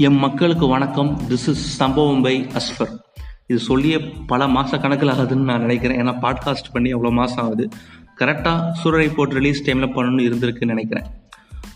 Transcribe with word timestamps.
M 0.00 0.14
மக்களுக்கு 0.14 0.66
வணக்கம். 0.66 1.20
This 1.28 1.32
is 1.32 1.76
சம்பவம் 1.76 2.22
பை 2.22 2.46
அஸ்ஃபர் 2.46 2.98
இது 3.46 3.58
சொல்லியே 3.58 3.98
பல 3.98 4.48
மாத 4.48 4.78
கணக்கில் 4.78 5.08
ஆகுதுன்னு 5.08 5.34
நான் 5.34 5.60
நினைக்கிறேன். 5.60 6.00
ஏன்னா 6.00 6.10
பாட்காஸ்ட் 6.10 6.70
பண்ணி 6.72 6.94
அவ்வளோ 6.94 7.10
மாதம் 7.10 7.44
ஆகுது. 7.44 7.68
கரெக்டாக 8.18 8.72
சூரரை 8.84 9.14
போட்டு 9.14 9.34
ரிலீஸ் 9.34 9.70
டைமில் 9.70 9.90
பண்ணணும்னு 9.94 10.26
இருந்திருக்குன்னு 10.28 10.64
நினைக்கிறேன். 10.64 11.04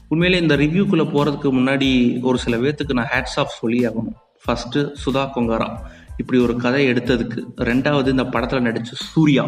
உண்மையிலே 0.08 0.40
இந்த 0.40 0.56
ரிவ்யூக்குள்ளே 0.56 1.04
போகிறதுக்கு 1.04 1.52
முன்னாடி 1.52 2.21
ஒரு 2.21 2.38
சில 2.38 2.56
பேர்த்துக்கு 2.56 2.92
நான் 2.92 3.08
ஹேட்ஸ் 3.12 3.38
ஆஃப் 3.38 3.52
சொல்லி 3.60 3.88
ஆகணும். 3.88 4.14
ஃபஸ்ட்டு 4.46 4.93
சுதா 5.06 5.30
கொங்காரா. 5.34 5.77
இப்படி 6.16 6.41
ஒரு 6.41 6.56
கதை 6.56 6.88
எடுத்ததுக்கு. 6.88 7.45
ரெண்டாவது 7.56 8.06
இந்த 8.06 8.25
படத்தில் 8.25 8.62
நடித்த 8.62 8.91
சூர்யா. 8.93 9.46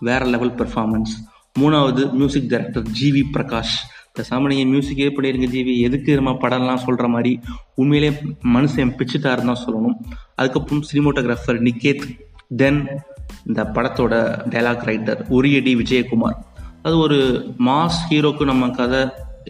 வேற 0.00 0.24
லெவல் 0.24 0.54
பெர்ஃபார்மன்ஸ் 0.54 1.14
மூணாவது 1.60 2.12
மியூசிக் 2.12 2.48
டைரக்டர் 2.48 2.82
ஜிவி 2.82 3.22
பிரகாஷ் 3.32 3.78
பேசாமல் 4.18 4.52
நீங்கள் 4.52 4.70
மியூசிக்கே 4.72 5.08
இருங்க 5.30 5.48
ஜிவி. 5.54 5.74
எதுக்கு 5.88 6.10
நம்ம 6.20 6.32
படம்லாம் 6.42 6.84
சொல்கிற 6.86 7.08
மாதிரி? 7.14 7.32
உண்மையிலே 7.82 8.10
மனுஷன் 8.56 8.96
பிச்சுட்டாருன்னு 8.98 9.50
தான் 9.52 9.64
சொல்லணும். 9.66 9.96
அதுக்கப்புறம் 10.40 10.84
சினிமோட்டோகிராஃபர் 10.90 11.62
நிக்கேத் 11.68 12.04
தென் 12.62 12.80
இந்த 13.48 13.62
படத்தோட 13.76 14.14
டைலாக் 14.52 14.84
ரைட்டர் 14.90 15.20
உரியடி 15.38 15.72
விஜயகுமார். 15.80 16.36
அது 16.86 16.96
ஒரு 17.06 17.18
மாஸ் 17.68 18.02
ஹீரோக்கு 18.10 18.44
நம்ம 18.50 18.68
கதை 18.78 19.00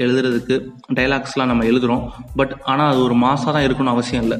எழுதுறதுக்கு 0.04 0.56
டைலாக்ஸ்லாம் 0.96 1.50
நம்ம 1.50 1.64
எழுதுகிறோம் 1.70 2.02
பட் 2.38 2.52
ஆனால் 2.70 2.90
அது 2.92 3.00
ஒரு 3.06 3.14
மாசாக 3.24 3.52
தான் 3.56 3.66
இருக்கணும்னு 3.66 3.94
அவசியம் 3.96 4.24
இல்லை. 4.26 4.38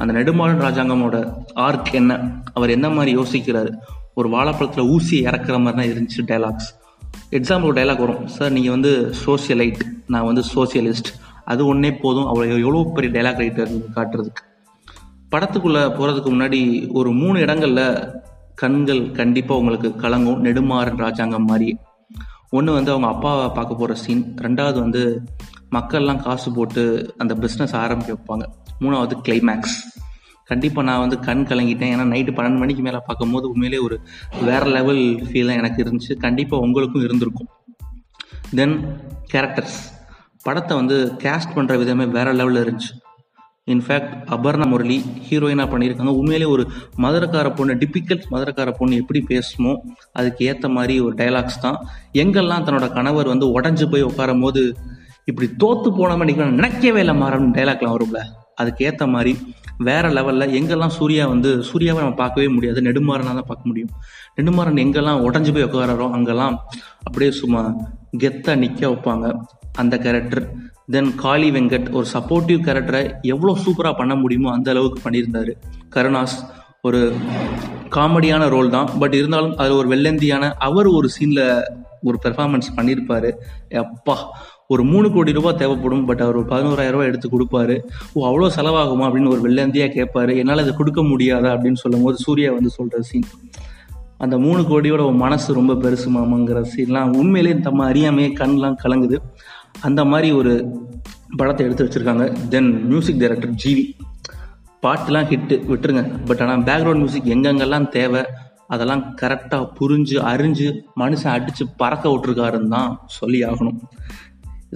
அந்த 0.00 0.10
நெடுமாறன் 0.16 0.64
ராஜாங்கமோட 0.66 1.18
ஆர்க் 1.66 1.92
என்ன? 2.00 2.14
அவர் 2.56 2.74
என்ன 2.76 2.86
மாதிரி 2.96 3.12
யோசிக்கிறாரு? 3.18 3.70
ஒரு 4.18 4.28
வாழைப்பழத்தில் 4.34 4.90
ஊசி 4.94 5.16
இறக்குற 5.28 5.56
மாதிரி 5.64 5.76
தான் 5.78 5.90
இருந்துச்சு 5.92 6.22
டைலாக்ஸ் 6.30 6.68
எக்ஸாம்பிள் 7.30 7.62
ஒரு 7.62 7.82
டைலாக் 7.82 7.98
வரும். 7.98 8.26
சார் 8.26 8.52
நீங்கள் 8.52 8.70
வந்து 8.70 9.14
சோசியலைட் 9.26 9.80
நான் 10.06 10.24
வந்து 10.24 10.42
சோசியலிஸ்ட் 10.54 11.10
அது 11.44 11.66
ஒன்றே 11.66 11.92
போதும். 11.94 12.28
அவ்வளோ 12.30 12.48
எவ்வளோ 12.58 12.90
பெரிய 12.94 13.10
டைலாக் 13.16 13.40
ரைட்டர் 13.42 13.72
காட்டுறதுக்கு. 13.94 14.42
படத்துக்குள்ளே 15.30 15.82
போகிறதுக்கு 15.96 16.30
முன்னாடி 16.34 16.60
ஒரு 16.92 17.10
மூணு 17.12 17.40
இடங்களில் 17.40 18.14
கண்கள் 18.54 19.12
கண்டிப்பாக 19.12 19.60
உங்களுக்கு 19.60 20.08
கலங்கும். 20.08 20.40
நெடுமாறன் 20.46 20.96
ராஜாங்கம் 20.96 21.44
மாதிரி. 21.44 21.78
ஒன்று 22.50 22.72
வந்து 22.72 22.90
அவங்க 22.90 23.08
அப்பாவை 23.08 23.48
பார்க்க 23.48 23.74
போகிற 23.74 23.94
சீன் 23.94 24.34
ரெண்டாவது 24.42 24.78
வந்து 24.78 25.22
மக்கள்லாம் 25.70 26.22
காசு 26.22 26.52
போட்டு 26.52 27.14
அந்த 27.18 27.34
பிஸ்னஸ் 27.34 27.74
ஆரம்பிக்க 27.74 28.12
வைப்பாங்க. 28.12 28.44
மூணாவது 28.80 29.14
கிளைமேக்ஸ் 29.28 29.76
கண்டிப்பாக 30.50 30.86
நான் 30.88 31.02
வந்து 31.04 31.18
கண் 31.28 31.46
கலங்கிட்டேன். 31.50 31.92
ஏன்னா 31.94 32.06
நைட்டு 32.14 32.34
பன்னெண்டு 32.36 32.62
மணிக்கு 32.62 32.82
மேலே 32.82 33.00
பார்க்கும்போது 33.06 33.46
உண்மையிலே 33.52 33.78
ஒரு 33.86 33.96
வேற 34.48 34.62
லெவல் 34.76 35.02
ஃபீலாக 35.28 35.60
எனக்கு 35.62 35.82
இருந்துச்சு. 35.84 36.14
கண்டிப்பாக 36.26 36.64
உங்களுக்கும் 36.66 37.06
இருந்திருக்கும். 37.06 37.50
தென் 38.58 38.76
கேரக்டர்ஸ் 39.32 39.80
படத்தை 40.46 40.74
வந்து 40.76 40.96
கேஸ்ட் 41.24 41.54
பண்ணுற 41.56 41.74
விதமே 41.82 42.04
வேற 42.18 42.28
லெவலில் 42.40 42.62
இருந்துச்சு. 42.64 42.92
இன்ஃபேக்ட் 43.74 44.12
அபர்ணா 44.34 44.66
முரளி 44.72 44.96
ஹீரோயினாக 45.28 45.68
பண்ணியிருக்காங்க. 45.70 46.12
உண்மையிலே 46.20 46.46
ஒரு 46.54 46.64
மதுரக்கார 47.04 47.48
பொண்ணு 47.58 47.74
டிப்பிக்கல் 47.80 48.22
மதுரக்கார 48.34 48.72
பொண்ணு 48.78 49.00
எப்படி 49.02 49.20
பேசுமோ 49.32 49.72
அதுக்கு 50.12 50.44
ஏற்ற 50.50 50.68
மாதிரி 50.76 50.96
ஒரு 51.06 51.14
டைலாக்ஸ் 51.22 51.62
தான். 51.66 51.78
எங்கெல்லாம் 52.22 52.66
தன்னோட 52.66 52.88
கணவர் 52.98 53.32
வந்து 53.32 53.46
உடஞ்சு 53.56 53.86
போய் 53.92 54.08
உட்காரும் 54.10 54.44
போது 54.46 54.62
இப்படி 55.24 55.48
தோத்து 55.62 55.90
போன 56.00 56.16
மாதிரி 56.16 56.50
நினைக்கவே 56.58 57.00
இல்லை 57.04 57.16
மாறணும் 57.22 57.54
டைலாக்லாம் 57.58 57.96
வரும்ல. 57.96 58.20
அதுக்கேற்ற 58.60 59.08
மாதிரி 59.08 59.38
வேற 59.78 60.08
லெவலில் 60.08 60.54
எங்கெல்லாம் 60.58 60.94
சூர்யா 60.98 61.26
வந்து 61.26 61.62
சூர்யாவை 61.62 62.02
நம்ம 62.02 62.16
பார்க்கவே 62.16 62.48
முடியாது. 62.48 62.80
நெடுமாறனாக 62.80 63.36
தான் 63.38 63.50
பார்க்க 63.50 63.62
முடியும். 63.64 63.90
நெடுமாறன் 64.36 64.82
எங்கெல்லாம் 64.84 65.22
உடஞ்சி 65.28 65.52
போய் 65.54 65.64
உட்காரோ 65.64 66.10
அங்கெல்லாம் 66.10 66.64
அப்படியே 67.04 67.30
சும்மா 67.30 67.76
கெத்தாக 68.18 68.56
நிற்க 68.56 68.88
வைப்பாங்க 68.88 69.40
அந்த 69.72 69.98
கேரக்டர் 69.98 70.52
தென் 70.90 71.14
காளி 71.14 71.50
வெங்கட் 71.50 71.90
ஒரு 71.92 72.06
சப்போர்ட்டிவ் 72.12 72.58
கேரக்டரை 72.66 73.14
எவ்வளோ 73.22 73.58
சூப்பராக 73.64 73.96
பண்ண 73.96 74.14
முடியுமோ 74.14 74.52
அந்த 74.52 74.70
அளவுக்கு 74.70 75.10
பண்ணியிருந்தாரு. 75.10 75.52
கருணாஸ் 75.94 76.36
ஒரு 76.82 77.12
காமெடியான 77.90 78.48
ரோல் 78.48 78.70
தான். 78.70 78.90
பட் 78.98 79.14
இருந்தாலும் 79.14 79.56
அதில் 79.56 79.76
ஒரு 79.76 79.88
வெள்ளந்தியான 79.88 80.52
அவர் 80.58 80.86
ஒரு 80.86 81.08
சீனில் 81.18 81.62
ஒரு 82.02 82.18
பெர்ஃபார்மன்ஸ் 82.22 82.68
பண்ணியிருப்பாரு. 82.76 83.32
அப்பா 83.74 84.36
ஒரு 84.72 84.82
மூணு 84.92 85.08
கோடி 85.12 85.32
ரூபாய் 85.38 85.58
தேவைப்படும் 85.60 86.04
பட் 86.08 86.22
அவர் 86.24 86.38
ஒரு 86.40 86.48
பதினோராயிரம் 86.52 86.96
ரூபாய் 86.96 87.10
எடுத்து 87.10 87.28
கொடுப்பாரு. 87.34 87.76
ஓ 88.12 88.24
அவ்வளோ 88.28 88.48
செலவாகுமா 88.56 89.04
அப்படின்னு 89.08 89.32
ஒரு 89.34 89.42
வெள்ளந்தியாக 89.46 89.90
கேட்பாரு. 89.98 90.32
என்னால் 90.40 90.62
அதை 90.64 90.74
கொடுக்க 90.80 91.02
முடியாதா 91.02 91.50
அப்படின்னு 91.56 91.82
சொல்லும் 91.84 92.04
போது 92.06 92.18
சூர்யா 92.24 92.50
வந்து 92.56 92.70
சொல்கிற 92.78 93.02
சீன் 93.10 93.28
அந்த 94.24 94.34
மூணு 94.44 94.60
கோடியோட 94.70 95.02
மனசு 95.22 95.48
ரொம்ப 95.58 95.72
பெருசு 95.84 96.08
மாமாங்கிற 96.16 96.58
சீன்லாம் 96.72 97.10
உண்மையிலேயே 97.20 97.56
நம்ம 97.66 97.84
அறியாமையே 97.90 98.28
கண்லாம் 98.40 98.78
கலங்குது. 98.84 99.18
அந்த 99.86 100.00
மாதிரி 100.10 100.28
ஒரு 100.40 100.52
படத்தை 101.36 101.62
எடுத்து 101.66 101.84
வச்சுருக்காங்க. 101.84 102.26
தென் 102.48 102.70
மியூசிக் 102.90 103.20
டைரக்டர் 103.22 103.54
ஜிவி 103.64 103.84
பாட்டுலாம் 104.84 105.28
ஹிட்டு 105.32 105.54
விட்டுருங்க. 105.70 106.04
பட் 106.28 106.42
ஆனால் 106.44 106.64
பேக்ரவுண்ட் 106.68 107.02
மியூசிக் 107.02 107.30
எங்கெங்கெல்லாம் 107.34 107.88
தேவை 107.98 108.22
அதெல்லாம் 108.74 109.02
கரெக்டாக 109.20 109.64
புரிஞ்சு 109.78 110.16
அறிஞ்சு 110.30 110.68
மனுஷன் 111.00 111.34
அடித்து 111.36 111.64
பறக்க 111.82 112.04
விட்டுருக்காருன்னு 112.12 112.72
தான் 112.76 112.92
சொல்லி 113.18 113.40
ஆகணும். 113.50 113.78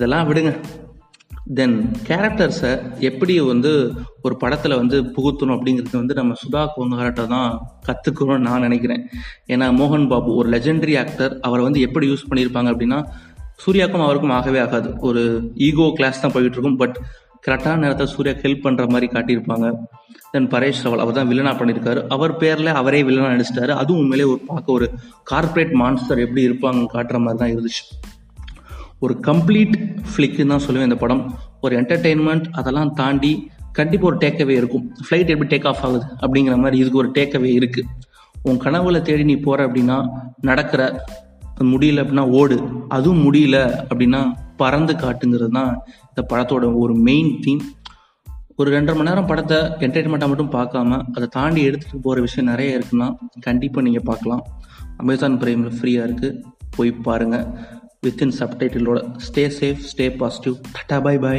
இதெல்லாம் 0.00 0.28
விடுங்க. 0.28 0.50
தென் 1.59 1.75
கேரக்டர்ஸை 2.09 2.71
எப்படி 3.09 3.34
வந்து 3.50 3.71
ஒரு 4.27 4.34
படத்தில் 4.43 4.77
வந்து 4.81 4.97
புகுத்தணும் 5.15 5.55
அப்படிங்கிறது 5.56 5.97
வந்து 6.00 6.15
நம்ம 6.19 6.34
சுதா 6.43 6.62
கோங்கார்ட்ட 6.75 7.22
தான் 7.33 7.49
கற்றுக்கணும்னு 7.87 8.47
நான் 8.49 8.65
நினைக்கிறேன். 8.66 9.03
ஏன்னா 9.53 9.66
மோகன் 9.78 10.06
பாபு 10.12 10.31
ஒரு 10.41 10.49
லெஜெண்டரி 10.55 10.94
ஆக்டர் 11.03 11.33
அவரை 11.47 11.62
வந்து 11.66 11.81
எப்படி 11.87 12.09
யூஸ் 12.11 12.28
பண்ணியிருப்பாங்க 12.28 12.71
அப்படின்னா 12.75 12.99
சூர்யாக்கும் 13.65 14.05
அவருக்கும் 14.05 14.37
ஆகவே 14.37 14.61
ஆகாது. 14.66 14.91
ஒரு 15.09 15.22
ஈகோ 15.69 15.88
கிளாஸ் 15.99 16.22
தான் 16.22 16.34
போயிட்டு 16.37 16.56
இருக்கும். 16.59 16.78
பட் 16.82 16.97
கரெக்டான 17.47 17.82
நேரத்தில் 17.84 18.12
சூர்யா 18.15 18.34
ஹெல்ப் 18.44 18.65
பண்ணுற 18.67 18.87
மாதிரி 18.94 19.09
காட்டியிருப்பாங்க. 19.17 19.67
தென் 20.34 20.49
பரேஷ் 20.55 20.84
ரவல் 20.87 21.03
அவர் 21.05 21.19
தான் 21.19 21.31
வில்லனா 21.32 21.53
பண்ணியிருக்காரு. 21.61 22.03
அவர் 22.17 22.34
பேரில் 22.44 22.78
அவரே 22.81 23.03
வில்லனா 23.09 23.34
நடிச்சிட்டாரு. 23.34 23.75
அதுவும் 23.82 24.00
உண்மையிலே 24.05 24.28
ஒரு 24.32 24.41
பார்க்க 24.53 24.78
ஒரு 24.78 24.88
கார்பரேட் 25.32 25.75
மான்ஸ்டர் 25.82 26.25
எப்படி 26.27 26.44
இருப்பாங்க 26.49 26.88
காட்டுற 26.97 27.19
மாதிரி 27.27 27.41
தான் 27.43 27.53
இருந்துச்சு. 27.55 27.84
ஒரு 29.05 29.15
கம்ப்ளீட் 29.28 29.75
ஃப்ளிக்குன்னு 30.11 30.53
தான் 30.53 30.65
சொல்லுவேன் 30.66 30.88
இந்த 30.88 30.99
படம். 31.05 31.22
ஒரு 31.65 31.75
என்டர்டெயின்மெண்ட் 31.81 32.47
அதெல்லாம் 32.61 32.93
தாண்டி 33.00 33.33
கண்டிப்பாக 33.78 34.11
ஒரு 34.11 34.19
டேக்அவே 34.25 34.55
இருக்கும். 34.61 34.84
ஃப்ளைட் 35.05 35.33
எப்படி 35.34 35.50
டேக் 35.53 35.69
ஆஃப் 35.71 35.83
ஆகுது 35.87 36.06
அப்படிங்கிற 36.25 36.55
மாதிரி 36.62 36.78
இதுக்கு 36.83 37.03
ஒரு 37.03 37.11
டேக்அவே 37.19 37.50
இருக்குது 37.59 37.88
உன் 38.49 38.61
கனவுல 38.65 39.00
தேடி 39.09 39.25
நீ 39.31 39.37
போகிற 39.47 39.66
அப்படின்னா 39.69 39.97
நடக்கிற 40.49 40.83
முடியல 41.71 42.03
அப்படின்னா 42.03 42.27
ஓடு. 42.41 42.56
அதுவும் 42.97 43.22
முடியல 43.27 43.56
அப்படின்னா 43.91 44.21
பறந்து 44.62 44.93
காட்டுங்கிறது 45.03 45.53
தான் 45.59 45.72
இந்த 46.11 46.22
படத்தோட 46.31 46.65
ஒரு 46.82 46.94
மெயின் 47.09 47.31
தீம் 47.44 47.62
ஒரு 48.61 48.71
ரெண்டரை 48.77 48.94
மணி 48.97 49.09
நேரம் 49.09 49.28
படத்தை 49.31 49.59
என்டர்டைன்மெண்ட்டாக 49.87 50.31
மட்டும் 50.31 50.55
பார்க்காம 50.56 50.99
அதை 51.17 51.27
தாண்டி 51.37 51.61
எடுத்துகிட்டு 51.69 52.05
போகிற 52.06 52.21
விஷயம் 52.27 52.50
நிறைய 52.50 52.78
இருக்குன்னா 52.78 53.09
கண்டிப்பாக 53.47 53.84
நீங்கள் 53.87 54.09
பார்க்கலாம். 54.11 54.43
அமேசான் 55.03 55.38
பிரைமில் 55.43 55.77
ஃப்ரீயாக 55.77 56.09
இருக்குது 56.09 56.38
போய் 56.77 56.91
பாருங்கள் 57.06 57.47
within 58.03 58.31
sub 58.33 58.56
ടൈറ്റിലൂടെ 58.61 59.00
stay 59.19 59.43
safe 59.56 59.83
stay 59.83 60.05
positive 60.21 60.56
tata 60.75 60.93
bye 60.99 61.16
bye 61.19 61.38